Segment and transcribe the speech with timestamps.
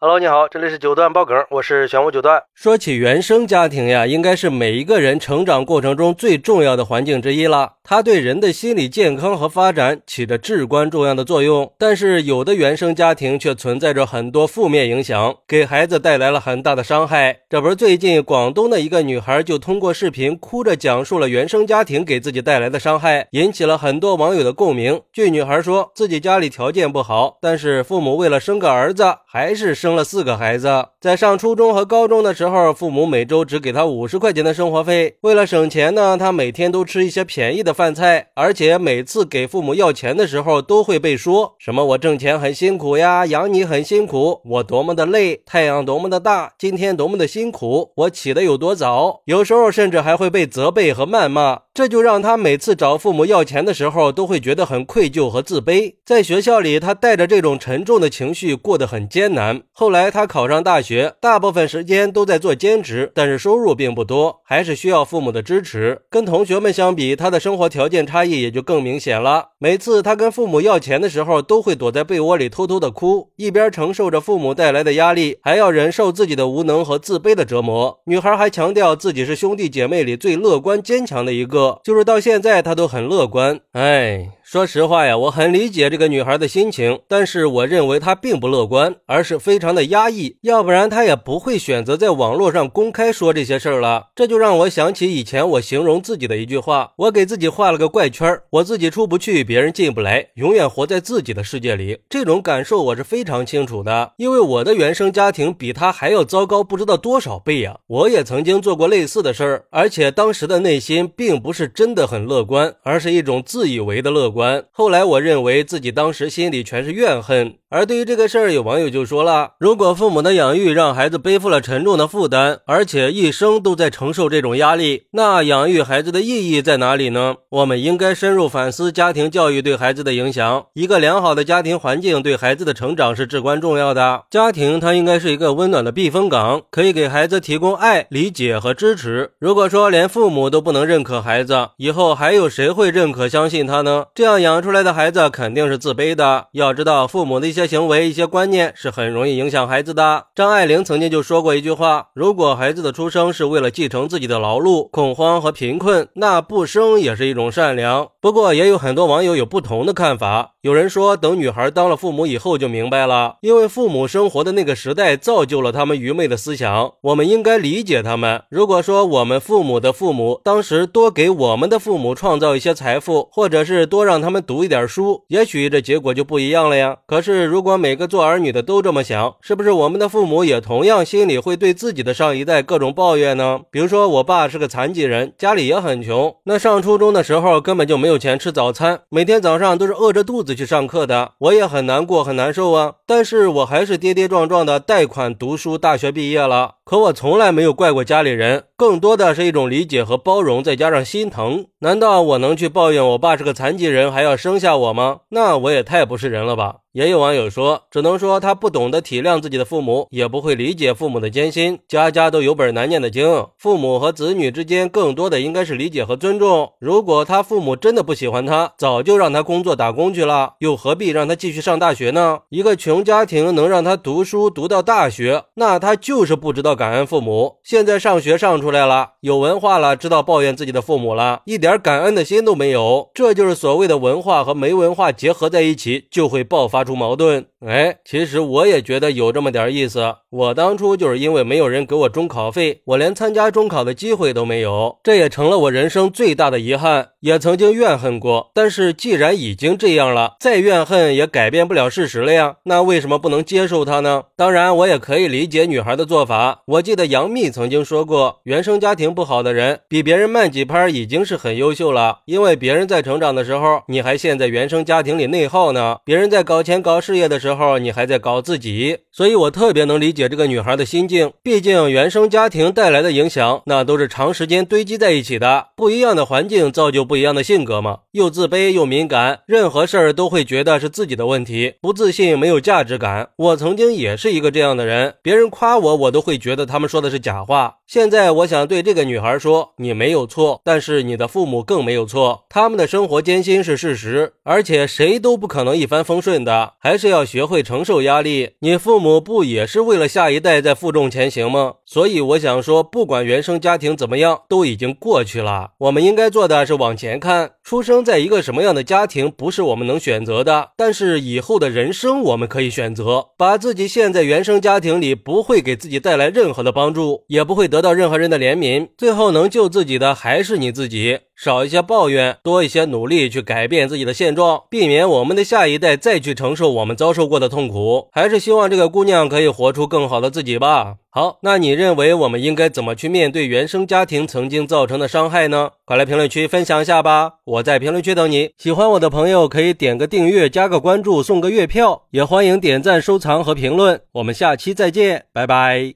[0.00, 2.40] Hello，你好，这里是九段爆梗，我是玄武九段。
[2.54, 7.72] 说起原生家庭呀，应该是每一个人成长过程中最重要的环境之一了。
[7.82, 11.72] 它对人的心理健康和发展起着至关重要的作用。
[11.76, 17.40] 但是有的原生家庭却存在着很多负面影响，给孩子带来了很大的伤害。
[17.50, 25.00] 这不是最近广东的一个女孩就通过视频哭着讲述了原生家庭给自己带来的伤害，引起了很多网友的共鸣。
[25.12, 29.98] 据女孩说自己家里条件不好，但是父母为了生个儿子，还是生。
[29.98, 30.68] 了四个孩子，
[31.00, 35.16] 在上初中和高中的时候，父母每周只给他五十块钱的生活费。
[35.22, 49.22] 为了省钱呢，他每天都吃一些便宜的饭菜，而且每次给父母要钱的时候，都会被说什么“我挣钱很辛苦呀，养你很辛苦，我多么的累，太阳多么的大，今天多么的辛苦，我起的有多早”。
[49.26, 51.62] 有时候甚至还会被责备和谩骂。
[51.78, 55.94] 这就让他每次找父母要钱的时候，都会觉得很愧疚和自卑。
[56.04, 59.62] 在学校里，他带着这种沉重的情绪过得很艰难。
[59.70, 66.00] 后来他考上大学，大部分时间都在做兼职，但是收入并不多，还是需要父母的支持。
[66.10, 69.50] 跟同学们相比，他的生活条件差异也就更明显了。
[69.60, 78.00] 每次他跟父母要钱的时候，都会躲在被窝里偷偷的哭，一边承受着父母带来的压力，还要忍受自己的无能和自卑的折磨。
[78.06, 81.67] 女孩还强调自己是兄弟姐妹里最乐观坚强的一个。
[81.84, 83.60] 就是到现在，他都很乐观。
[83.72, 84.30] 哎。
[84.48, 94.06] 说实话呀，我很理解这个女孩的心情，但是我认为她并不乐观，而是非常的压抑，要不然她也不会选择在网络上公开说这些事儿了。
[94.16, 101.98] 这就让我想起以前我形容自己的一句话：我给自己画了个怪圈，我自己出不去，别人进不来，永远活在自己的世界里。
[102.08, 107.80] 这种感受我是非常清楚的，因为我的原生家庭比她还要糟糕，不知道多少倍呀。
[107.86, 114.64] 我也曾经做过类似的事儿，而且当时的内心并不是是真的很乐观，而是一种自以为的乐观。
[114.70, 117.58] 后来，我认为自己当时心里全是怨恨。
[117.70, 127.34] 而对于这个事儿，有网友就说了：如果父母的养育让孩子背负了沉重的负担，而且一生都在承受这种压力，那养育孩子的意义在哪里呢？
[127.50, 130.64] 我们应该深入反思家庭教育对孩子的影响。
[130.72, 134.22] 一个良好的家庭环境对孩子的成长是至关重要的。
[134.30, 139.32] 家庭它应该是一个温暖的避风港，可以给孩子提供爱、理解和支持。
[139.38, 144.06] 如果说连父母都不能认可孩子，以后还有谁会认可、相信他呢？
[144.14, 146.46] 这样养出来的孩子肯定是自卑的。
[146.52, 147.57] 要知道，父母的一些。
[147.58, 150.26] 一些行为、一些观念是很容易影响孩子的。
[150.32, 160.52] 张爱玲曾经就说过一句话：“如果孩子的出生是为了继承自己的劳碌、恐慌和贫困，那不生也是一种善良。”不过，也有很多网友有不同的看法。
[160.60, 168.42] 有人说，等女孩当了父母以后就明白了，因为父母生活的那个时代造就了他们愚昧的思想，我们应该理解他们。
[168.50, 176.98] 如果说我们父母的父母当时多给我们的父母创造一些财富，或者是多让他们读一点书，也许这结果就不一样了呀。
[177.04, 177.47] 可是。
[177.48, 183.60] 如果每个做儿女的都这么想，是不是我们的父母也同样心里会对自己的上一代各种抱怨呢？
[183.70, 192.94] 比如说，我爸是个残疾人，家里也很穷，那上初中的时候根本就没有钱吃早餐，每天早上都是饿着肚子去上课的，我也很难过，很难受啊。
[193.06, 196.74] 但是我还是跌跌撞撞的贷款读书，大学毕业了。
[196.88, 201.66] 可我从来没有怪过家里人，更多的是一种理解和包容，再加上心疼。
[201.80, 205.18] 难道我能去抱怨我爸是个残疾人还要生下我吗？
[205.28, 206.76] 那我也太不是人了吧！
[206.92, 211.78] 也有网友说，只能说他不懂得体谅自己的父母，也不会理解父母的艰辛。
[211.86, 216.72] 家家都有本难念的经，父母和子女之间更多的应该是理解和尊重。
[216.80, 222.40] 如果他父母真的不喜欢他，早就让他工作打工去了，又何必让他继续上大学呢？
[222.48, 226.77] 一个穷家庭能让他读书读到大学，那他就是不知道。
[226.78, 233.10] 感恩父母，现在上学上出来了，有文化了，知道抱怨自己的父母了，一点感恩的心都没有。
[233.12, 237.46] 这就是所谓的文化和没文化结合在一起，就会爆发出矛盾。
[237.66, 240.14] 哎，其实我也觉得有这么点意思。
[240.30, 247.08] 我当初就是因为没有人给我中考费，我连参加中考的机会都没有，这也成了我人生最大的遗憾。
[247.20, 252.58] 也曾经怨恨过，但是既然已经这样了，再怨恨也改变不了事实了呀。
[252.64, 254.22] 那为什么不能接受他呢？
[254.36, 256.62] 当然，我也可以理解女孩的做法。
[256.66, 268.98] 我记得杨幂曾经说过，原生家庭不好的人比别人慢几拍已经是很优秀了，因为别人在成长的时候，你还陷在原生家庭里内耗呢；别人在搞钱搞事业的时候时候，你还在搞自己。
[269.10, 271.32] 所以我特别能理解这个女孩的心境。
[271.42, 275.68] 毕竟原生家庭带来的影响，那都是长时间堆积在一起的。
[275.74, 278.00] 不一样的环境造就不一样的性格嘛。
[278.12, 283.30] 又自卑又敏感，任何事儿都会觉得是自己的问题，不自信，没有价值感。
[283.36, 287.77] 我曾经也是一个这样的人，别人夸我，我都会觉得他们说的是假话。
[287.88, 298.50] 现在我想对这个女孩说，你没有错，但是你的父母更没有错，他们的生活艰辛是事实，而且谁都不可能一帆风顺的，还是要学会承受压力。
[298.58, 301.76] 你父母不也是为了下一代在负重前行吗？
[301.86, 305.70] 所以我想说，不管原生家庭怎么样，都已经过去了。
[305.78, 307.52] 我们应该做的是往前看。
[307.68, 313.26] 出生在一个什么样的家庭，不是我们能选择的，但是以后的人生我们可以选择。
[313.36, 318.88] 把自己陷在原生家庭里，不会给自己带来任何的帮助，也不会得到任何人的怜悯。
[318.96, 321.18] 最后能救自己的还是你自己。
[321.40, 328.08] 少一些抱怨，多一些努力去改变自己的现状，避免我们的下一代再去承受我们遭受过的痛苦。
[328.10, 330.96] 还是希望这个姑娘可以活出更好的自己吧。
[331.10, 335.70] 好，那你认为我们应该怎么去面对原生家庭曾经造成的伤害呢？
[335.84, 337.34] 快来评论区分享一下吧！
[337.44, 338.50] 我在评论区等你。
[338.58, 344.00] 喜欢我的朋友可以点个订阅、加个关注、送个月票，也欢迎点赞、收藏和评论。
[344.14, 345.94] 我们下期再见，拜拜。